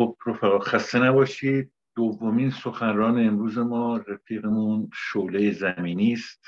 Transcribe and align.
خب 0.00 0.16
رفقا 0.26 0.58
خسته 0.58 0.98
نباشید. 0.98 1.72
دومین 1.96 2.50
سخنران 2.50 3.26
امروز 3.26 3.58
ما 3.58 3.96
رفیقمون 3.96 4.90
شعله 4.94 5.52
زمینی 5.52 6.12
است. 6.12 6.44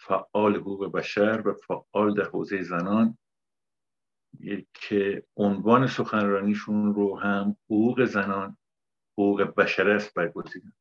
فعال 0.00 0.56
حقوق 0.56 0.92
بشر 0.92 1.42
و 1.48 1.52
فعال 1.52 2.14
در 2.14 2.24
حوزه 2.24 2.62
زنان. 2.62 3.18
که 4.72 5.26
عنوان 5.36 5.86
سخنرانیشون 5.86 6.94
رو 6.94 7.18
هم 7.18 7.56
حقوق 7.64 8.04
زنان 8.04 8.56
حقوق 9.12 9.42
بشر 9.42 9.90
است 9.90 10.14
برگزیدن. 10.14 10.72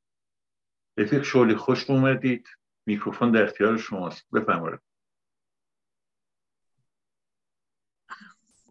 رفیق 0.97 1.23
شعله 1.23 1.55
خوش 1.55 1.89
اومدید. 1.89 2.47
میکروفون 2.85 3.31
در 3.31 3.43
اختیار 3.43 3.77
شماست. 3.77 4.31
بفرمایید. 4.33 4.86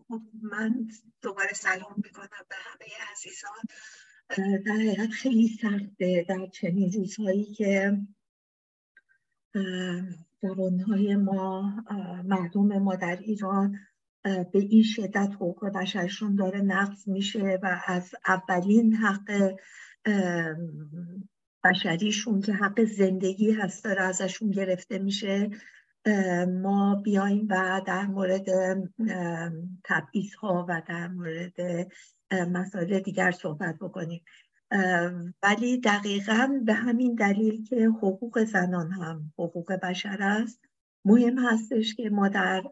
خب، 0.09 0.23
من 0.43 0.89
دوباره 1.23 1.53
سلام 1.53 1.95
می‌کنم 2.05 2.45
به 2.49 2.57
همه 2.57 2.87
عزیزان. 3.13 3.63
در 4.65 4.73
حقیقت 4.73 5.11
خیلی 5.11 5.49
سخته 5.49 6.27
در 6.29 6.47
چنین 6.47 6.93
روزهایی 6.93 7.45
که 7.45 7.99
جوانهای 10.43 11.17
ما 11.17 11.73
مردم 12.25 12.79
ما 12.79 12.97
در 12.97 13.17
ایران 13.17 13.79
به 14.25 14.59
این 14.59 14.83
شدت 14.83 15.31
حقوق 15.35 15.65
بشرشون 15.69 16.35
داره 16.35 16.61
نقض 16.61 17.09
میشه 17.09 17.59
و 17.63 17.81
از 17.87 18.15
اولین 18.27 18.95
حق 18.95 19.57
بشریشون 21.65 22.41
که 22.41 22.53
حق 22.53 22.85
زندگی 22.85 23.53
هست 23.53 23.85
داره 23.85 24.03
ازشون 24.03 24.51
گرفته 24.51 24.99
میشه. 24.99 25.51
ما 26.63 26.95
بیایم 27.05 27.47
و 27.51 27.83
در 27.87 28.07
مورد 28.07 28.47
تبعیض 29.85 30.35
ها 30.35 30.67
و 30.69 30.83
در 30.89 31.09
مورد 31.09 31.87
مسائل 32.33 33.01
دیگر 33.01 33.31
صحبت 33.31 33.79
بکنیم. 33.81 34.25
ولی 35.43 35.81
دقیقا 35.81 36.61
به 36.65 36.75
همین 36.75 37.15
دلیل 37.15 37.65
که 37.65 37.87
حقوق 37.87 38.45
زنان 38.45 38.91
هم 38.93 39.33
حقوق 39.39 39.73
بشر 39.73 40.19
است 40.21 40.61
مهم 41.05 41.39
هستش 41.39 41.95
که 41.95 42.11
ما 42.11 42.29
در 42.29 42.63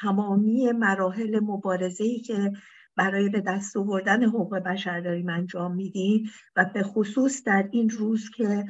تمامی 0.00 0.72
مراحل 0.72 1.40
مبارزه 1.40 2.18
که 2.18 2.52
برای 2.96 3.28
به 3.28 3.40
دست 3.40 3.76
آوردن 3.76 4.24
حقوق 4.24 4.56
بشر 4.56 5.00
داریم 5.00 5.28
انجام 5.28 5.74
میدیم 5.74 6.30
و 6.56 6.64
به 6.74 6.82
خصوص 6.82 7.44
در 7.44 7.68
این 7.72 7.90
روز 7.90 8.30
که 8.30 8.64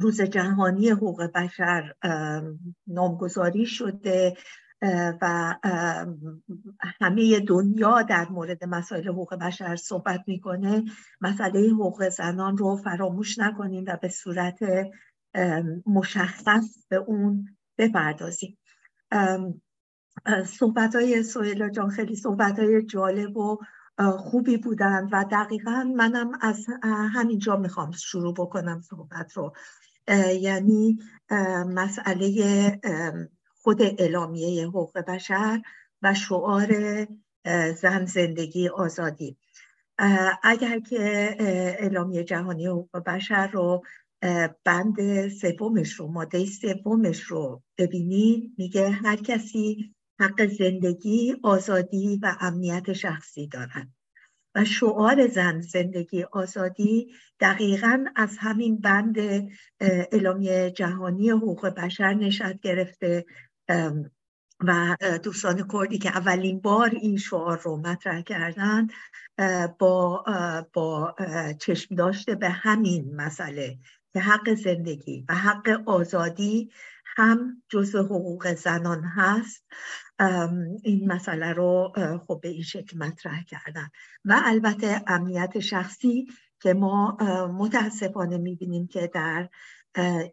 روز 0.00 0.20
جهانی 0.20 0.88
حقوق 0.88 1.22
بشر 1.34 1.94
نامگذاری 2.86 3.66
شده 3.66 4.36
و 5.22 5.54
همه 7.00 7.40
دنیا 7.40 8.02
در 8.02 8.28
مورد 8.28 8.64
مسائل 8.64 9.08
حقوق 9.08 9.34
بشر 9.34 9.76
صحبت 9.76 10.20
می‌کنه. 10.26 10.84
مسئله 11.20 11.60
حقوق 11.60 12.08
زنان 12.08 12.56
رو 12.56 12.76
فراموش 12.76 13.38
نکنیم 13.38 13.84
و 13.86 13.96
به 14.02 14.08
صورت 14.08 14.58
مشخص 15.86 16.86
به 16.88 16.96
اون 16.96 17.56
بپردازیم. 17.78 18.58
صحبت 20.46 20.94
های 20.94 21.22
سویلا 21.22 21.68
جان 21.68 21.90
خیلی 21.90 22.16
صحبت 22.16 22.58
های 22.58 22.86
جالب 22.86 23.36
و 23.36 23.58
خوبی 24.18 24.56
بودن 24.56 25.08
و 25.12 25.24
دقیقا 25.30 25.92
منم 25.96 26.30
از 26.40 26.66
همینجا 26.82 27.56
می‌خوام 27.56 27.90
شروع 27.90 28.34
بکنم 28.34 28.80
صحبت 28.80 29.32
رو. 29.32 29.52
یعنی 30.40 30.98
مسئله 31.66 32.80
خود 33.62 33.82
اعلامیه 33.82 34.66
حقوق 34.66 34.98
بشر 34.98 35.62
و 36.02 36.14
شعار 36.14 36.68
زن 37.80 38.04
زندگی 38.04 38.68
آزادی. 38.68 39.36
اگر 40.42 40.80
که 40.80 41.36
اعلامیه 41.80 42.24
جهانی 42.24 42.66
حقوق 42.66 42.98
بشر 42.98 43.46
رو 43.46 43.82
بند 44.64 45.28
سومش 45.28 45.92
رو 45.92 46.06
ماده 46.06 46.44
سومش 46.44 47.20
رو 47.20 47.62
ببینید 47.78 48.52
میگه 48.58 48.90
هر 48.90 49.16
کسی 49.16 49.95
حق 50.20 50.46
زندگی 50.46 51.36
آزادی 51.42 52.20
و 52.22 52.36
امنیت 52.40 52.92
شخصی 52.92 53.46
دارد. 53.46 53.88
و 54.56 54.64
شعار 54.64 55.26
زن 55.26 55.60
زندگی 55.60 56.22
آزادی 56.22 57.14
دقیقا 57.40 58.04
از 58.16 58.36
همین 58.38 58.80
بند 58.80 59.16
اعلامیه 59.80 60.70
جهانی 60.70 61.30
حقوق 61.30 61.66
بشر 61.66 62.14
نشد 62.14 62.60
گرفته 62.60 63.24
و 64.60 64.96
دوستان 65.22 65.68
کردی 65.72 65.98
که 65.98 66.08
اولین 66.08 66.60
بار 66.60 66.90
این 66.90 67.16
شعار 67.16 67.60
رو 67.62 67.76
مطرح 67.76 68.20
کردن 68.20 68.86
با, 69.78 70.24
با 70.72 71.14
چشم 71.60 71.94
داشته 71.94 72.34
به 72.34 72.48
همین 72.48 73.16
مسئله 73.16 73.78
که 74.12 74.20
حق 74.20 74.54
زندگی 74.54 75.24
و 75.28 75.34
حق 75.34 75.82
آزادی 75.86 76.70
هم 77.16 77.62
جزء 77.68 78.02
حقوق 78.02 78.54
زنان 78.54 79.04
هست. 79.04 79.64
این 80.82 81.12
مسئله 81.12 81.52
رو 81.52 81.92
خب 82.26 82.40
به 82.42 82.48
این 82.48 82.62
شکل 82.62 82.98
مطرح 82.98 83.42
کردن. 83.42 83.88
و 84.24 84.40
البته 84.44 85.02
امنیت 85.06 85.60
شخصی 85.60 86.26
که 86.60 86.74
ما 86.74 87.16
متاسفانه 87.58 88.38
می‌بینیم 88.38 88.86
که 88.86 89.10
در 89.14 89.48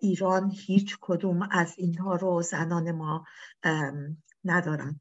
ایران 0.02 0.52
هیچ 0.52 0.98
کدوم 1.02 1.48
از 1.52 1.74
اینها 1.78 2.16
رو 2.16 2.42
زنان 2.42 2.92
ما 2.92 3.26
ندارن. 4.44 5.00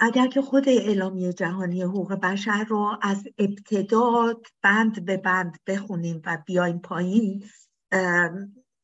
اگر 0.00 0.26
که 0.26 0.42
خود 0.42 0.68
اعلامیه 0.68 1.32
جهانی 1.32 1.82
حقوق 1.82 2.12
بشر 2.12 2.64
رو 2.64 2.98
از 3.02 3.24
ابتدا 3.38 4.34
بند 4.62 5.04
به 5.04 5.16
بند 5.16 5.58
بخونیم 5.66 6.22
و 6.26 6.38
بیایم 6.46 6.78
پایین 6.78 7.44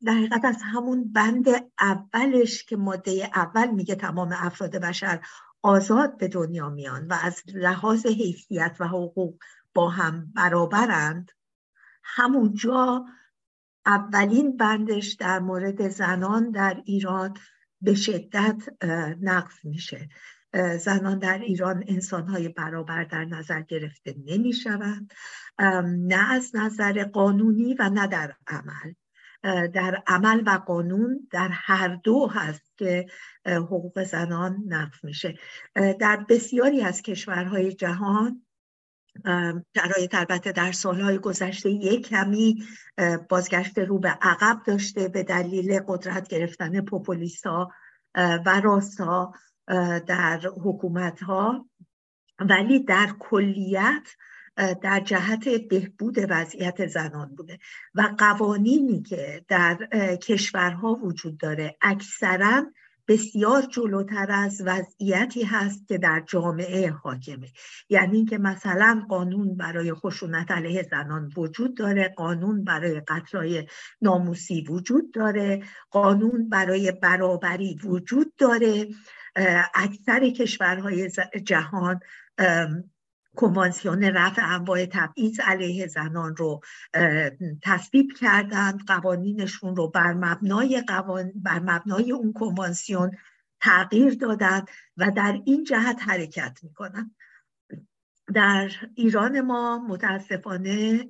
در 0.05 0.13
حقیقت 0.13 0.45
از 0.45 0.57
همون 0.63 1.13
بند 1.13 1.47
اولش 1.81 2.65
که 2.65 2.77
ماده 2.77 3.31
اول 3.35 3.71
میگه 3.71 3.95
تمام 3.95 4.33
افراد 4.33 4.77
بشر 4.77 5.21
آزاد 5.63 6.19
به 6.19 6.29
دنیا 6.29 6.69
میان 6.69 7.07
و 7.07 7.19
از 7.23 7.43
لحاظ 7.55 8.07
حیثیت 8.07 8.77
و 8.81 8.89
حقوق 8.89 9.39
با 9.75 9.89
هم 9.89 10.33
برابرند 10.35 11.31
همونجا 12.05 13.05
اولین 13.87 14.57
بندش 14.57 15.13
در 15.13 15.39
مورد 15.39 15.89
زنان 15.89 16.51
در 16.51 16.83
ایران 16.85 17.37
به 17.81 17.95
شدت 17.95 18.85
نقض 19.21 19.55
میشه. 19.65 20.09
زنان 20.79 21.19
در 21.19 21.39
ایران 21.39 21.85
انسانهای 21.87 22.49
برابر 22.49 23.05
در 23.05 23.25
نظر 23.25 23.63
گرفته 23.63 24.15
نمی 24.27 24.53
شوند 24.53 25.13
نه 25.85 26.33
از 26.33 26.57
نظر 26.57 27.05
قانونی 27.05 27.75
و 27.75 27.91
نه 27.91 28.07
در 28.07 28.37
عمل. 28.47 28.93
در 29.43 30.03
عمل 30.07 30.43
و 30.47 30.51
قانون 30.51 31.29
در 31.31 31.49
هر 31.53 31.89
دو 32.05 32.27
هست 32.27 32.73
که 32.77 33.07
حقوق 33.47 34.05
زنان 34.05 34.65
نقض 34.67 35.05
میشه. 35.05 35.39
در 35.75 36.27
بسیاری 36.29 36.83
از 36.83 37.03
کشورهای 37.03 37.73
جهان 37.73 38.43
شرایط 39.77 40.15
البته 40.15 40.53
در 40.53 40.73
سالهای 40.73 41.19
گذشته 41.19 41.71
یک 41.71 42.09
کمی 42.09 42.65
بازگشت 43.29 43.79
رو 43.79 43.99
به 43.99 44.09
عقب 44.09 44.63
داشته 44.67 45.09
به 45.09 45.23
دلیل 45.23 45.81
قدرت 45.89 46.29
گرفتن 46.29 46.81
پوپولیستا 46.81 47.71
و 48.17 48.61
راستا 48.61 49.33
در 50.07 50.41
حکومت 50.65 51.23
ها 51.23 51.69
ولی 52.39 52.85
در 52.85 53.11
کلیت 53.19 54.09
در 54.57 55.01
جهت 55.01 55.49
بهبود 55.49 56.19
وضعیت 56.29 56.87
زنان 56.87 57.35
بوده 57.35 57.59
و 57.95 58.15
قوانینی 58.19 59.03
که 59.03 59.45
در 59.49 59.77
کشورها 60.17 60.95
وجود 60.95 61.39
داره 61.39 61.77
اکثرا 61.81 62.67
بسیار 63.11 63.63
جلوتر 63.63 64.27
از 64.31 64.63
وضعیتی 64.65 65.43
هست 65.43 65.89
که 65.89 65.99
در 65.99 66.23
جامعه 66.27 66.91
حاکمه. 66.91 67.49
یعنی 67.89 68.17
اینکه 68.17 68.39
مثلا 68.39 69.07
قانون 69.09 69.57
برای 69.57 69.93
خشونت 69.93 70.51
علیه 70.51 70.83
زنان 70.83 71.33
وجود 71.37 71.77
داره 71.77 72.15
قانون 72.17 72.65
برای 72.65 73.01
قتلای 73.01 73.67
ناموسی 74.03 74.63
وجود 74.69 75.13
داره 75.13 75.63
قانون 75.91 76.49
برای 76.49 76.93
برابری 76.93 77.79
وجود 77.85 78.33
داره. 78.39 78.89
اکثر 79.75 80.31
کشورهای 80.31 81.11
جهان 81.45 82.01
کنوانسیون 83.37 84.05
رفع 84.05 84.55
انواع 84.55 84.87
تبعیض 84.87 85.41
علیه 85.41 85.87
زنان 85.87 86.37
رو 86.37 86.61
تصویب 87.63 88.13
کردند. 88.21 88.87
قوانینشون 88.87 89.77
رو 89.77 89.89
بر 89.89 90.13
مبنای, 90.13 90.85
قوان... 90.89 91.33
بر 91.35 91.59
مبنای 91.59 92.13
اون 92.13 92.33
کنوانسیون 92.33 93.11
تغییر 93.61 94.15
دادند 94.15 94.69
و 94.97 95.11
در 95.11 95.41
این 95.45 95.65
جهت 95.65 95.99
حرکت 96.01 96.59
می‌کنن. 96.63 97.15
در 98.35 98.71
ایران 98.95 99.41
ما 99.41 99.79
متاسفانه 99.79 101.05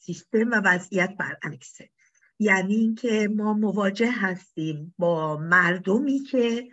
سیستم 0.00 0.50
و 0.50 0.60
وضعیت 0.64 1.16
برعکسه. 1.18 1.90
یعنی 2.38 2.74
اینکه 2.74 3.28
ما 3.36 3.52
مواجه 3.54 4.10
هستیم 4.12 4.94
با 4.98 5.36
مردمی 5.36 6.18
که 6.18 6.68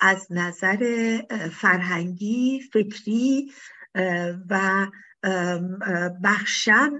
از 0.00 0.26
نظر 0.30 1.18
فرهنگی 1.52 2.60
فکری 2.72 3.52
و 4.50 4.86
بخشن 6.24 6.90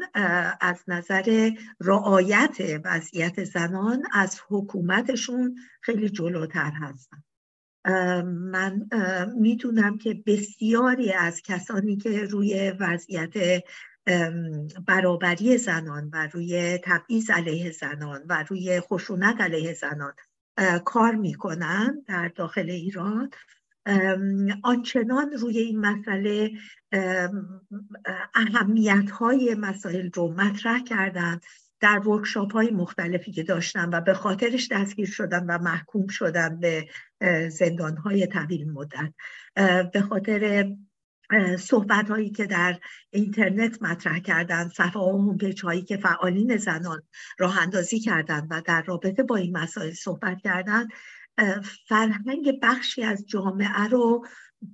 از 0.61 0.85
نظر 0.89 1.51
رعایت 1.81 2.81
وضعیت 2.85 3.45
زنان 3.45 4.03
از 4.13 4.41
حکومتشون 4.49 5.57
خیلی 5.81 6.09
جلوتر 6.09 6.73
هستن. 6.81 7.23
من 8.25 8.89
می‌دونم 9.37 9.99
که 9.99 10.23
بسیاری 10.27 11.13
از 11.13 11.43
کسانی 11.43 11.97
که 11.97 12.25
روی 12.25 12.71
وضعیت 12.81 13.63
برابری 14.87 15.59
زنان 15.59 16.11
و 16.13 16.29
روی 16.33 16.79
تبعیض 16.85 17.31
علیه 17.31 17.71
زنان 17.71 18.23
و 18.29 18.45
روی 18.49 18.81
خشونت 18.81 19.41
علیه 19.41 19.75
زنان 19.75 20.13
کار 20.85 21.15
می‌کنن 21.15 22.05
در 22.07 22.29
داخل 22.29 22.71
ایران. 22.71 23.31
آنچنان 24.63 25.33
روی 25.33 25.59
این 25.59 25.81
مسئله 25.81 26.51
اهمیت 28.35 29.11
های 29.11 29.55
مسائل 29.55 30.11
رو 30.15 30.33
مطرح 30.33 30.83
کردن 30.83 31.41
در 31.81 32.09
ورکشاپ 32.09 32.53
های 32.53 32.71
مختلفی 32.71 33.33
که 33.33 33.43
داشتن 33.43 33.91
و 33.93 34.01
به 34.01 34.15
خاطرش 34.15 34.69
دستگیر 34.73 35.09
شدن 35.09 35.47
و 35.47 35.59
محکوم 35.59 36.07
شدن 36.07 36.61
به 36.61 36.89
زندان 37.49 37.97
های 37.97 38.27
طویل 38.27 38.71
مدت. 38.71 39.13
به 39.93 40.03
خاطر 40.09 40.73
صحبت 41.59 42.11
هایی 42.11 42.31
که 42.31 42.47
در 42.47 42.79
اینترنت 43.11 43.83
مطرح 43.83 44.19
کردن 44.19 44.69
صفحه 44.69 45.03
و 45.03 45.37
هایی 45.65 45.83
که 45.83 45.97
فعالین 45.97 46.57
زنان 46.57 47.03
راه 47.39 47.63
اندازی 47.63 48.01
کردن 48.01 48.47
و 48.51 48.63
در 48.65 48.83
رابطه 48.83 49.23
با 49.23 49.37
این 49.37 49.57
مسائل 49.57 49.93
صحبت 49.93 50.39
کردن 50.45 50.89
فرهنگ 51.89 52.61
بخشی 52.63 53.03
از 53.03 53.27
جامعه 53.27 53.89
رو 53.91 54.27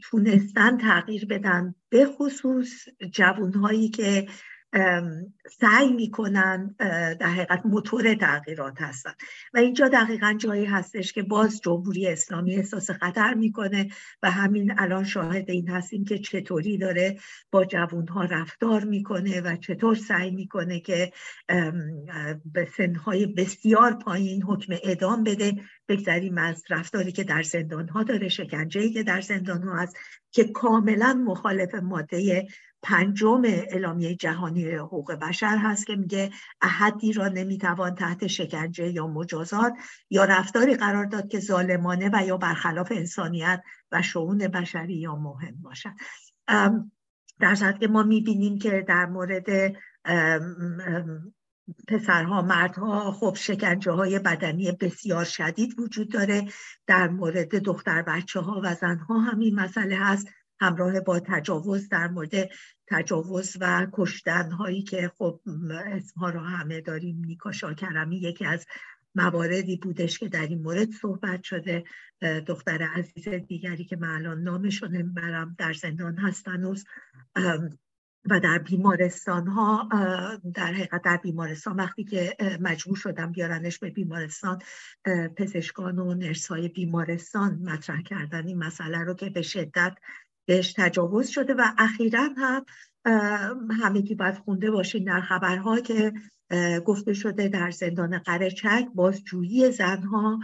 تونستن 0.02 0.78
تغییر 0.78 1.26
بدن 1.26 1.74
به 1.88 2.06
خصوص 2.06 2.84
جوانهایی 3.12 3.88
که 3.88 4.26
سعی 5.60 5.92
می‌کنن 5.96 6.74
در 7.20 7.26
حقیقت 7.26 7.66
موتور 7.66 8.14
تغییرات 8.14 8.82
هستن. 8.82 9.12
و 9.54 9.58
اینجا 9.58 9.88
دقیقا 9.88 10.34
جایی 10.38 10.64
هستش 10.64 11.12
که 11.12 11.22
باز 11.22 11.60
جمهوری 11.60 12.06
اسلامی 12.08 12.56
احساس 12.56 12.90
خطر 12.90 13.34
می‌کنه 13.34 13.88
و 14.22 14.30
همین 14.30 14.74
الان 14.78 15.04
شاهد 15.04 15.50
این 15.50 15.68
هستیم 15.68 16.04
که 16.04 16.18
چطوری 16.18 16.78
داره 16.78 17.18
با 17.50 17.64
جوانها 17.64 18.24
رفتار 18.24 18.84
می‌کنه 18.84 19.40
و 19.40 19.56
چطور 19.56 19.96
سعی 19.96 20.30
می‌کنه 20.30 20.80
که 20.80 21.12
به 22.44 22.68
سنهای 22.76 23.26
بسیار 23.26 23.92
پایین 23.92 24.42
حکم 24.42 24.72
اعدام 24.82 25.24
بده. 25.24 25.52
بگذاریم 25.88 26.38
از 26.38 26.64
رفتاری 26.70 27.12
که 27.12 27.24
در 27.24 27.42
زندان 27.42 27.88
ها 27.88 28.02
داره 28.02 28.28
شکنجه 28.28 28.90
که 28.90 29.02
در 29.02 29.20
زندان 29.20 29.62
ها 29.62 29.76
هست 29.76 29.96
که 30.32 30.44
کاملا 30.44 31.24
مخالف 31.26 31.74
ماده 31.74 32.46
پنجم 32.82 33.42
اعلامیه 33.44 34.14
جهانی 34.14 34.70
حقوق 34.70 35.12
بشر 35.12 35.56
هست 35.56 35.86
که 35.86 35.96
میگه 35.96 36.30
احدی 36.62 37.12
را 37.12 37.28
نمی‌توان 37.28 37.94
تحت 37.94 38.26
شکنجه 38.26 38.90
یا 38.90 39.06
مجازات 39.06 39.72
یا 40.10 40.24
رفتاری 40.24 40.74
قرار 40.74 41.04
داد 41.04 41.28
که 41.28 41.40
ظالمانه 41.40 42.10
و 42.12 42.26
یا 42.26 42.36
برخلاف 42.36 42.92
انسانیت 42.92 43.62
و 43.92 44.02
شعون 44.02 44.38
بشری 44.38 44.94
یا 44.94 45.16
مهم 45.16 45.62
باشد. 45.62 45.92
در 47.40 47.54
صورت 47.54 47.80
که 47.80 47.88
ما 47.88 48.02
می‌بینیم 48.02 48.58
که 48.58 48.84
در 48.88 49.06
مورد 49.06 49.76
پسرها 51.88 52.42
مردها 52.42 53.12
خب 53.12 53.34
شکنجه 53.38 53.92
های 53.92 54.18
بدنی 54.18 54.72
بسیار 54.72 55.24
شدید 55.24 55.80
وجود 55.80 56.12
داره. 56.12 56.48
در 56.86 57.08
مورد 57.08 57.54
دختر 57.54 58.02
بچه 58.02 58.40
ها 58.40 58.60
و 58.64 58.74
زنها 58.74 59.18
همین 59.18 59.54
مسئله 59.54 59.96
هست. 59.96 60.28
همراه 60.60 61.00
با 61.00 61.20
تجاوز 61.20 61.88
در 61.88 62.08
مورد 62.08 62.50
تجاوز 62.86 63.56
و 63.60 63.86
کشتن 63.92 64.50
هایی 64.50 64.82
که 64.82 65.12
خب 65.18 65.40
اسمها 65.86 66.30
رو 66.30 66.40
همه 66.40 66.80
داریم 66.80 67.22
نیکا 67.26 67.52
شاکرمی 67.52 68.16
یکی 68.16 68.44
از 68.44 68.66
مواردی 69.14 69.76
بودش 69.76 70.18
که 70.18 70.28
در 70.28 70.46
این 70.46 70.62
مورد 70.62 70.90
صحبت 70.90 71.42
شده. 71.42 71.84
دختر 72.46 72.82
عزیز 72.82 73.28
دیگری 73.28 73.84
که 73.84 73.96
من 73.96 74.08
الان 74.08 74.42
نامش 74.42 74.82
رو 74.82 74.88
نمی‌برم 74.88 75.54
در 75.58 75.72
زندان 75.72 76.16
هست 76.16 76.48
هنوز 76.48 76.84
و 78.30 78.40
در 78.40 78.58
بیمارستان 78.58 79.46
ها 79.46 79.88
در 80.54 80.72
حقیقت 80.72 81.02
در 81.02 81.16
بیمارستان 81.16 81.76
وقتی 81.76 82.04
که 82.04 82.36
مجبور 82.60 82.96
شدم 82.96 83.32
بیارنش 83.32 83.78
به 83.78 83.90
بیمارستان 83.90 84.58
پزشکان 85.36 85.98
و 85.98 86.14
نرس 86.14 86.46
های 86.46 86.68
بیمارستان 86.68 87.54
مطرح 87.54 88.02
کردن 88.02 88.46
این 88.46 88.58
مسئله 88.58 88.98
رو 88.98 89.14
که 89.14 89.30
به 89.30 89.42
شدت 89.42 89.94
بهش 90.48 90.72
تجاوز 90.72 91.28
شده 91.28 91.54
و 91.54 91.62
اخیرا 91.78 92.28
هم 92.36 92.64
همگی 93.82 94.14
باید 94.14 94.38
خونده 94.38 94.70
باشین 94.70 95.04
در 95.04 95.20
خبرها 95.20 95.80
که 95.80 96.12
گفته 96.84 97.14
شده 97.14 97.48
در 97.48 97.70
زندان 97.70 98.18
قرچک 98.18 98.86
بازجویی 98.94 99.72
زنها 99.72 100.38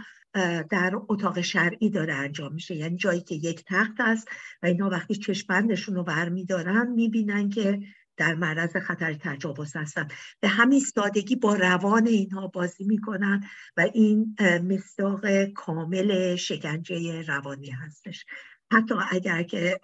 در 0.69 0.93
اتاق 1.09 1.41
شرعی 1.41 1.89
داره 1.89 2.13
انجام 2.13 2.53
میشه. 2.53 2.75
یعنی 2.75 2.97
جایی 2.97 3.21
که 3.21 3.35
یک 3.35 3.63
تخت 3.67 3.93
است 3.99 4.27
و 4.63 4.65
اینا 4.65 4.89
وقتی 4.89 5.15
چشمندشون 5.15 5.95
رو 5.95 6.03
برمیدارن 6.03 6.87
می‌بینن 6.91 7.49
که 7.49 7.79
در 8.17 8.35
معرض 8.35 8.77
خطر 8.77 9.13
تجاوز 9.13 9.75
هستن. 9.75 10.07
به 10.39 10.47
همین 10.47 10.79
سادگی 10.79 11.35
با 11.35 11.55
روان 11.55 12.07
اینها 12.07 12.47
بازی 12.47 12.83
می‌کنن 12.83 13.43
و 13.77 13.89
این 13.93 14.35
مصداق 14.63 15.43
کامل 15.43 16.35
شکنجه 16.35 17.21
روانی 17.21 17.69
هستش. 17.69 18.25
حتی 18.71 18.95
اگر 19.11 19.43
که 19.43 19.79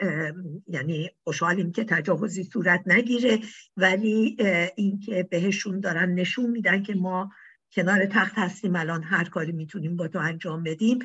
یعنی 0.68 1.10
خوشحالیم 1.24 1.72
که 1.72 1.84
تجاوزی 1.84 2.44
صورت 2.44 2.84
نگیره 2.86 3.40
ولی 3.78 4.38
اینکه 4.76 5.24
بهشون 5.24 5.80
دارن 5.80 6.14
نشون 6.14 6.50
میدن 6.50 6.84
که 6.84 6.96
ما 6.96 7.32
کنار 7.72 8.06
تخت 8.06 8.34
هستیم 8.36 8.76
الان 8.76 9.04
هر 9.04 9.24
کاری 9.24 9.52
می‌تونیم 9.52 9.96
با 9.96 10.08
تو 10.08 10.20
انجام 10.20 10.64
بدیم 10.64 11.00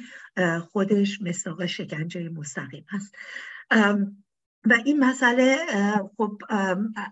خودش 0.70 1.23
مساق 1.23 1.67
شکنجه 1.67 2.28
مستقیم 2.28 2.87
هست. 2.88 3.14
و 4.64 4.72
این 4.84 5.00
مسئله 5.00 5.56
خب 6.17 6.43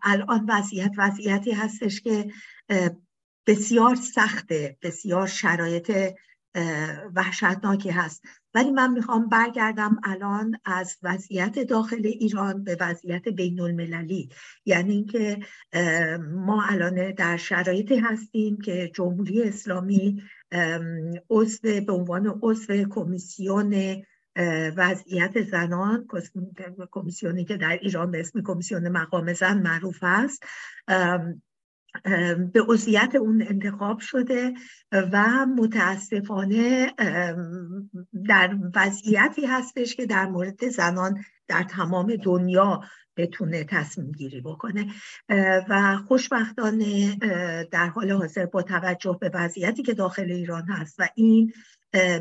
الان 0.03 0.47
وضعیت 0.49 0.93
وضعیتی 0.97 1.51
هستش 1.51 2.01
که 2.01 2.31
بسیار 3.47 3.95
سخته 3.95 4.77
بسیار 4.83 5.27
شرایط 5.27 5.93
وحشتناکی 7.15 7.91
هست. 7.91 8.25
ولی 8.55 8.71
من 8.71 8.93
می‌خوام 8.93 9.29
برگردم 9.29 10.01
الان 10.05 10.59
از 10.65 10.99
وضعیت 11.03 11.59
داخل 11.59 12.03
ایران 12.05 12.65
به 12.65 12.77
وضعیت 12.81 13.29
بین 13.29 13.61
المللی 13.61 14.29
یعنی 14.65 14.93
اینکه 14.93 15.39
ما 16.21 16.65
الان 16.65 17.13
در 17.13 17.37
شرایطی 17.37 17.97
هستیم 17.97 18.61
که 18.61 18.91
جمهوری 18.95 19.43
اسلامی 19.43 20.23
عضو 21.31 21.81
به 21.87 21.93
عنوان 21.93 22.39
عضو 22.43 22.85
کمیسیون 22.91 24.03
وضعیت 24.77 25.43
زنان 25.43 26.07
کمیسیونی 26.91 27.45
که 27.45 27.57
در 27.57 27.79
ایران 27.83 28.11
به 28.11 28.21
اسم 28.21 28.43
کمیسیون 28.43 28.89
مقام 28.89 29.33
زن 29.33 29.63
معروف 29.63 29.99
است. 30.03 30.45
به 32.53 32.63
عضویت 32.69 33.15
اون 33.15 33.43
انتخاب 33.43 33.99
شده 33.99 34.55
و 34.93 35.47
متاسفانه 35.47 36.93
در 38.29 38.57
وضعیتی 38.75 39.47
هستش 39.47 39.97
که 39.97 40.07
در 40.07 40.27
مورد 40.27 40.69
زنان 40.69 41.25
در 41.49 41.63
تمام 41.63 42.17
دنیا 42.17 42.81
بتونه 43.17 43.65
تصمیم 43.65 44.13
گیری 44.13 44.41
بکنه. 44.41 44.87
و 45.69 45.97
خوشبختانه 46.09 47.17
در 47.71 47.87
حال 47.87 48.11
حاضر 48.11 48.47
با 48.47 48.63
توجه 48.63 49.19
به 49.21 49.31
وضعیتی 49.35 49.83
که 49.83 49.95
داخل 49.95 50.31
ایران 50.31 50.63
هست 50.63 51.01
و 51.01 51.09
این 51.15 51.53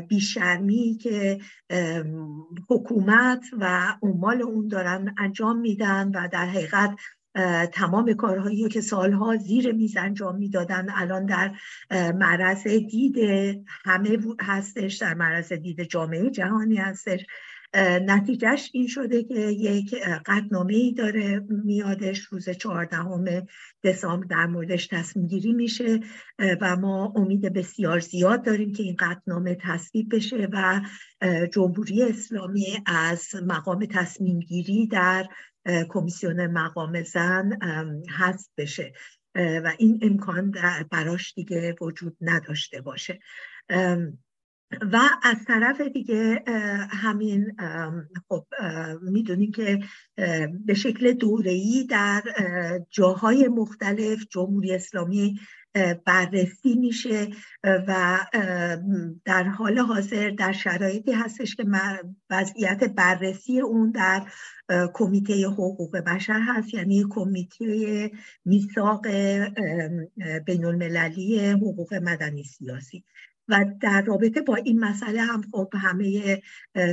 بیشرمی 0.08 0.98
که 1.02 1.38
حکومت 2.68 3.44
و 3.58 3.94
عمال 4.02 4.42
اون 4.42 4.68
دارن 4.68 5.14
انجام 5.18 5.58
میدن 5.58 6.08
و 6.14 6.28
در 6.28 6.46
حقیقت 6.46 6.96
تمام 7.72 8.12
کارهایی 8.12 8.68
که 8.68 8.80
سالها 8.80 9.36
زیر 9.36 9.72
میز 9.72 9.96
انجام 9.96 10.36
می‌دادن 10.36 10.86
الان 10.90 11.26
در 11.26 11.52
معرض 12.12 12.66
دید 12.66 13.16
همه 13.84 14.18
هستش 14.40 14.96
در 14.96 15.14
معرض 15.14 15.52
دید 15.52 15.82
جامعه 15.82 16.30
جهانی 16.30 16.76
هستش. 16.76 17.26
نتیجهش 18.06 18.70
این 18.72 18.86
شده 18.86 19.24
که 19.24 19.40
یک 19.40 19.94
قطنامه 20.26 20.74
ای 20.74 20.92
داره 20.92 21.46
میادش 21.48 22.18
روز 22.18 22.50
چهاردهم 22.50 23.24
دسامبر 23.84 24.26
در 24.26 24.46
موردش 24.46 24.86
تصمیم 24.86 25.26
گیری 25.26 25.52
میشه 25.52 26.00
و 26.60 26.76
ما 26.76 27.12
امید 27.16 27.52
بسیار 27.52 28.00
زیاد 28.00 28.44
داریم 28.44 28.72
که 28.72 28.82
این 28.82 28.96
قطنامه 28.98 29.54
تصویب 29.60 30.14
بشه 30.14 30.48
و 30.52 30.80
جمهوری 31.52 32.02
اسلامی 32.02 32.66
از 32.86 33.28
مقام 33.46 33.86
تصمیم 33.86 34.40
گیری 34.40 34.86
در 34.86 35.26
کمیسیون 35.88 36.46
مقام 36.46 37.02
زن 37.02 37.58
هست 38.10 38.52
بشه. 38.56 38.92
و 39.36 39.72
این 39.78 39.98
امکان 40.02 40.54
براش 40.90 41.34
دیگه 41.34 41.76
وجود 41.80 42.16
نداشته 42.20 42.80
باشه. 42.80 43.18
و 44.92 45.00
از 45.22 45.44
طرف 45.46 45.80
دیگه 45.80 46.42
همین 46.90 47.56
خب 48.28 48.46
می‌دونیم 49.02 49.52
که 49.52 49.80
به 50.64 50.74
شکل 50.74 51.12
دوره‌ای 51.12 51.86
در 51.90 52.22
جاهای 52.90 53.48
مختلف 53.48 54.24
جمهوری 54.30 54.74
اسلامی 54.74 55.40
بررسی 56.04 56.74
میشه 56.74 57.28
و 57.64 58.18
در 59.24 59.42
حال 59.42 59.78
حاضر 59.78 60.30
در 60.30 60.52
شرایطی 60.52 61.12
هستش 61.12 61.56
که 61.56 61.64
وضعیت 62.30 62.84
بررسی 62.84 63.60
اون 63.60 63.90
در 63.90 64.26
کمیته 64.94 65.46
حقوق 65.46 65.96
بشر 65.96 66.40
هست. 66.40 66.74
یعنی 66.74 67.04
کمیته 67.10 68.10
میثاق 68.44 69.06
بین 70.46 70.64
المللی 70.64 71.50
حقوق 71.50 71.94
مدنی 71.94 72.44
سیاسی. 72.44 73.04
و 73.48 73.64
در 73.80 74.02
رابطه 74.02 74.40
با 74.40 74.56
این 74.56 74.80
مسئله 74.80 75.20
هم 75.20 75.42
خب 75.52 75.72
همه 75.74 76.42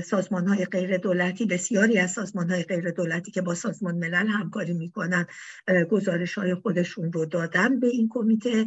سازمان 0.06 0.48
های 0.48 0.66
غیر 0.66 0.98
دولتی 0.98 1.46
بسیاری 1.46 1.98
از 1.98 2.12
سازمان 2.12 2.50
های 2.50 2.64
غیر 2.64 2.92
دولتی 2.92 3.32
که 3.32 3.42
با 3.42 3.56
سازمان 3.56 3.96
ملل 3.96 4.28
همکاری 4.28 4.74
می‌کنن 4.74 5.26
گزارش 5.90 6.38
های 6.38 6.56
خودشون 6.56 7.12
رو 7.12 7.26
دادن 7.26 7.80
به 7.80 7.88
این 7.88 8.10
کمیته 8.12 8.66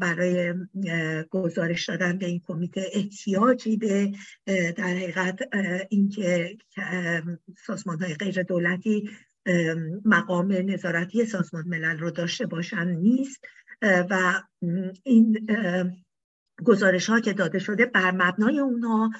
برای 0.00 0.54
گزارش 1.30 1.88
دادن 1.88 2.18
به 2.18 2.26
این 2.26 2.40
کمیته 2.46 2.86
احتیاجی 2.92 3.76
به 3.76 4.12
در 4.46 4.84
حقیقت 4.84 5.38
اینکه 5.88 6.56
سازمان 7.66 8.02
های 8.02 8.14
غیر 8.14 8.42
دولتی 8.42 9.10
مقام 10.04 10.52
نظارتی 10.52 11.24
سازمان 11.24 11.68
ملل 11.68 11.98
رو 11.98 12.10
داشته 12.10 12.46
باشن 12.46 12.88
نیست. 12.88 13.44
و 13.82 14.42
این 15.02 15.46
گزارش 16.64 17.10
ها 17.10 17.20
که 17.20 17.32
داده 17.32 17.58
شده 17.58 17.86
بر 17.86 18.10
مبنای 18.10 18.58
اونها 18.58 19.10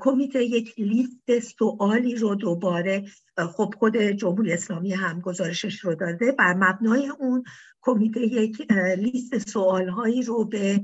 کمیته 0.00 0.44
یک 0.44 0.74
لیست 0.78 1.38
سوالی 1.38 2.14
رو 2.16 2.34
دوباره 2.34 3.04
خب 3.56 3.74
خود 3.78 3.96
جمهوری 3.96 4.52
اسلامی 4.52 4.92
هم 4.92 5.20
گزارشش 5.20 5.80
رو 5.80 5.94
داده. 5.94 6.32
بر 6.32 6.54
مبنای 6.54 7.08
اون 7.08 7.44
کمیته 7.80 8.20
یک 8.20 8.72
لیست 8.98 9.38
سوال 9.38 9.88
هایی 9.88 10.22
رو 10.22 10.44
به 10.44 10.82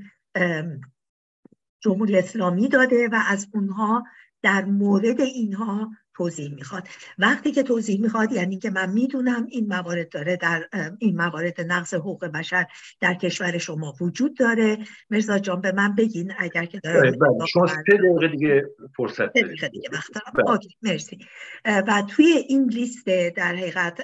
جمهوری 1.81 2.19
اسلامی 2.19 2.69
داده 2.69 3.09
و 3.09 3.19
از 3.29 3.49
اونها 3.55 4.05
در 4.43 4.65
مورد 4.65 5.21
اینها 5.21 5.91
توضیح 6.17 6.55
می‌خواد. 6.55 6.89
وقتی 7.19 7.53
که 7.53 7.63
توضیح 7.63 8.01
می‌خواد 8.01 8.33
یعنی 8.33 8.59
که 8.59 8.71
من 8.71 8.93
می‌دونم 8.93 9.47
این 9.51 9.67
موارد 9.67 10.09
داره 10.09 10.37
در 10.37 10.69
این 10.99 11.17
موارد 11.17 11.61
نقض 11.61 11.95
حقوق 11.95 12.25
بشر 12.25 12.67
در 13.01 13.15
کشور 13.15 13.59
شما 13.59 13.95
وجود 14.01 14.37
داره. 14.37 14.79
مرزا 15.11 15.39
جان 15.39 15.61
به 15.61 15.73
من 15.73 15.95
بگین 15.95 16.33
اگر 16.39 16.65
که 16.65 16.81
دارم 16.81 17.19
بله، 17.19 17.47
شما 17.47 17.67
سه 17.67 17.83
دقیقه 17.87 18.29
دیگه 18.29 18.67
فرصت 18.97 19.29
دقیقه 19.29 19.69
دیگه 19.69 19.89
وقت 19.93 20.11
بله. 20.35 20.59
مرسی. 20.83 21.19
و 21.65 22.03
توی 22.09 22.27
این 22.27 22.69
لیست 22.69 23.07
در 23.37 23.55
حقیقت 23.57 24.01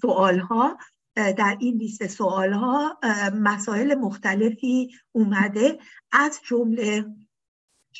سوال 0.00 0.38
ها 0.38 0.78
در 1.16 1.56
این 1.60 1.76
لیست 1.76 2.06
سوال 2.06 2.52
ها 2.52 2.98
مسائل 3.34 3.94
مختلفی 3.94 4.90
اومده. 5.12 5.78
از 6.12 6.40
جمله 6.48 7.04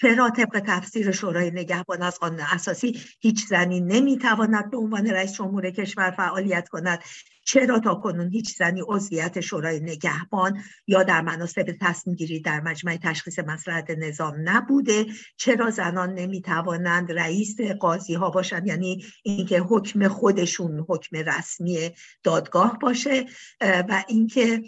چرا 0.01 0.31
طبق 0.31 0.63
تفسیر 0.67 1.13
شورای 1.13 1.51
نگهبان 1.51 2.03
از 2.03 2.19
قانون 2.19 2.41
اساسی 2.41 3.01
هیچ 3.21 3.47
زنی 3.47 3.81
نمی‌تواند 3.81 4.71
به 4.71 4.77
عنوان 4.77 5.07
رئیس 5.07 5.33
جمهور 5.33 5.71
کشور 5.71 6.11
فعالیت 6.11 6.69
کند؟ 6.69 7.03
چرا 7.45 7.79
تا 7.79 7.95
کنون 7.95 8.31
هیچ 8.31 8.57
زنی 8.57 8.83
عضویت 8.89 9.41
شورای 9.41 9.81
نگهبان 9.81 10.63
یا 10.87 11.03
در 11.03 11.21
مناسب 11.21 11.77
تصمیم 11.81 12.17
گیری 12.17 12.41
در 12.41 12.61
مجمع 12.61 12.97
تشخیص 12.97 13.39
مسئله 13.39 13.97
نظام 13.99 14.35
نبوده؟ 14.45 15.07
چرا 15.37 15.71
زنان 15.71 16.15
نمی‌توانند 16.15 17.13
رئیس 17.13 17.61
قاضی 17.61 18.15
ها 18.15 18.31
باشند؟ 18.31 18.67
یعنی 18.67 19.05
اینکه 19.23 19.59
حکم 19.61 20.09
خودشون 20.09 20.87
حکم 20.89 21.17
رسمی 21.17 21.91
دادگاه 22.23 22.79
باشه 22.81 23.27
و 23.61 24.05
اینکه 24.09 24.63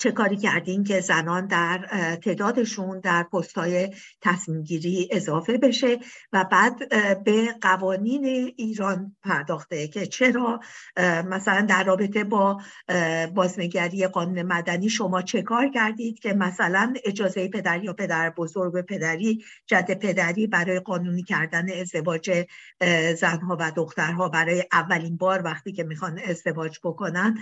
چه 0.00 0.12
کاری 0.12 0.36
کردین 0.36 0.84
که 0.84 1.00
زنان 1.00 1.46
در 1.46 1.78
تعدادشون 2.24 3.00
در 3.00 3.22
پستهای 3.22 3.94
تصمیم 4.20 4.62
گیری 4.62 5.08
اضافه 5.12 5.58
بشه 5.58 5.98
و 6.32 6.44
بعد 6.44 6.88
به 7.24 7.54
قوانین 7.60 8.24
ایران 8.56 9.16
پرداخته 9.22 9.88
که 9.88 10.06
چرا 10.06 10.60
مثلا 11.26 11.66
در 11.68 11.84
رابطه 11.84 12.24
با 12.24 12.60
بازنگری 13.34 14.06
قانون 14.06 14.42
مدنی 14.42 14.88
شما 14.88 15.22
چه 15.22 15.42
کار 15.42 15.68
کردید 15.68 16.18
که 16.18 16.32
مثلا 16.32 16.94
اجازه 17.04 17.48
پدر 17.48 17.84
یا 17.84 17.92
پدر 17.92 18.30
بزرگ 18.30 18.86
پدری 18.86 19.44
جد 19.66 19.98
پدری 19.98 20.46
برای 20.46 20.80
قانونی 20.80 21.22
کردن 21.22 21.66
ازدواج 21.80 22.44
زنها 23.16 23.56
و 23.60 23.72
دخترها 23.76 24.28
برای 24.28 24.64
اولین 24.72 25.16
بار 25.16 25.42
وقتی 25.42 25.72
که 25.72 25.84
می‌خوان 25.84 26.20
ازدواج 26.28 26.78
بکنن 26.84 27.38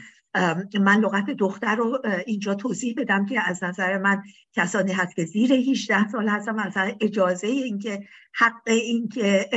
من 0.80 1.00
لغت 1.00 1.30
دختر 1.30 1.74
رو 1.74 2.02
اینجا 2.26 2.47
توضیح 2.54 2.94
بدم 2.96 3.26
که 3.26 3.40
از 3.40 3.64
نظر 3.64 3.98
من 3.98 4.22
کسانی 4.52 4.92
هست 4.92 5.16
که 5.16 5.24
زیر 5.24 5.52
18 5.52 6.08
سال 6.08 6.28
هستن 6.28 6.54
مثلا 6.54 6.92
اجازه 7.00 7.46
اینکه 7.46 8.08
حق 8.34 8.62
اینکه 8.66 9.48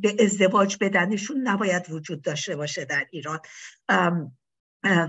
به 0.00 0.16
ازدواج 0.20 0.76
بدنشون 0.80 1.48
نباید 1.48 1.90
وجود 1.90 2.22
داشته 2.22 2.56
باشه 2.56 2.84
در 2.84 3.06
ایران. 3.10 3.38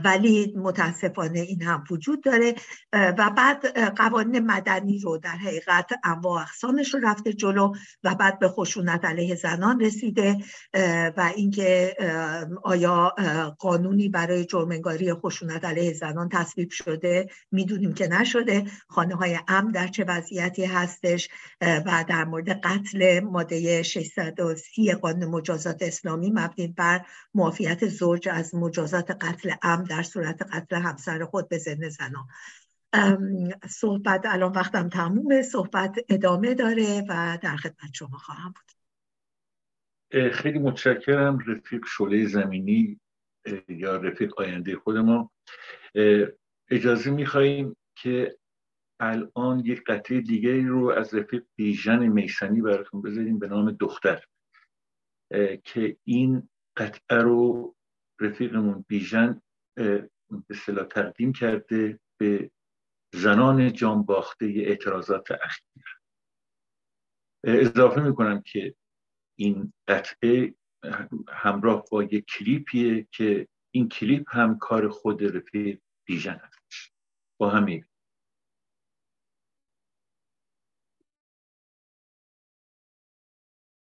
ولی 0.03 0.53
متاسفانه 0.57 1.39
این 1.39 1.61
هم 1.61 1.83
وجود 1.91 2.23
داره. 2.23 2.55
و 2.93 3.29
بعد 3.37 3.79
قوانین 3.95 4.39
مدنی 4.39 4.99
رو 4.99 5.17
در 5.17 5.29
حقیقت 5.29 5.89
انواع 6.03 6.41
اقسامش 6.41 6.93
رو 6.93 6.99
رفته 7.03 7.33
جلو 7.33 7.73
و 8.03 8.15
بعد 8.15 8.39
به 8.39 8.47
خشونت 8.47 9.05
علیه 9.05 9.35
زنان 9.35 9.79
رسیده. 9.79 10.37
و 11.17 11.31
اینکه 11.35 11.95
آیا 12.63 13.15
قانونی 13.59 14.09
برای 14.09 14.45
جرمنگاری 14.45 15.13
خشونت 15.13 15.65
علیه 15.65 15.93
زنان 15.93 16.29
تصویب 16.29 16.69
شده 16.71 17.27
می‌دونیم 17.51 17.93
که 17.93 18.07
نشده. 18.07 18.65
خانه 18.87 19.15
های 19.15 19.39
امن 19.47 19.71
در 19.71 19.87
چه 19.87 20.03
وضعیتی 20.03 20.65
هستش؟ 20.65 21.29
و 21.61 22.05
در 22.07 22.25
مورد 22.25 22.49
قتل 22.49 23.19
ماده 23.19 23.83
630 23.83 24.93
قانون 24.93 25.29
مجازات 25.29 25.77
اسلامی 25.81 26.31
مبنی 26.31 26.67
بر 26.67 27.05
معافیت 27.33 27.87
زوج 27.87 28.29
از 28.29 28.55
مجازات 28.55 29.11
قتل 29.11 29.51
هم 29.67 29.83
در 29.83 30.03
صورت 30.03 30.41
قتل 30.41 30.75
همسر 30.75 31.25
خود 31.25 31.49
به 31.49 31.57
زن 31.57 31.89
زنان 31.89 32.27
صحبت 33.69 34.25
الان 34.25 34.51
وقتم 34.51 34.89
تمومه 34.89 35.41
صحبت 35.41 35.95
ادامه 36.09 36.53
داره 36.53 37.03
و 37.09 37.37
در 37.41 37.55
خدمت 37.55 37.93
شما 37.93 38.17
خواهم 38.17 38.53
بود. 38.53 38.77
خیلی 40.31 40.59
متشکرم. 40.59 41.39
رفیق 41.47 41.85
شله 41.85 42.25
زمینی 42.25 42.99
یا 43.67 43.95
رفیق 43.97 44.39
آینده 44.39 44.75
خود 44.75 44.97
ما 44.97 45.31
اجازه 46.69 47.11
میخواییم 47.11 47.75
که 47.95 48.37
الان 48.99 49.59
یک 49.59 49.83
قطعه 49.83 50.21
دیگه 50.21 50.61
رو 50.61 50.89
از 50.89 51.15
رفیق 51.15 51.45
بیژن 51.55 52.07
میسنی 52.07 52.61
براتون 52.61 53.01
بذاریم 53.01 53.39
به 53.39 53.47
نام 53.47 53.71
دختر. 53.71 54.23
که 55.63 55.97
این 56.03 56.49
قطعه 56.77 57.17
رو 57.17 57.75
رفیقمون 58.19 58.85
بیژن 58.87 59.41
به 59.77 60.09
اصطلاح 60.49 60.85
تقدیم 60.85 61.33
کرده 61.33 61.99
به 62.17 62.51
زنان 63.13 63.73
جان 63.73 64.03
باخته 64.03 64.45
اعتراضات 64.45 65.31
اخیر. 65.31 65.83
اضافه 67.43 68.01
می‌کنم 68.01 68.41
که 68.41 68.75
این 69.39 69.73
قطعه 69.87 70.53
همراه 71.29 71.85
با 71.91 72.03
یک 72.03 72.25
کلیپیه 72.25 73.07
که 73.11 73.47
این 73.71 73.89
کلیپ 73.89 74.35
هم 74.35 74.57
کار 74.57 74.89
خود 74.89 75.23
رفیق 75.23 75.79
بیژن 76.07 76.41
هستش. 76.43 76.91
با 77.39 77.49
همین. 77.49 77.85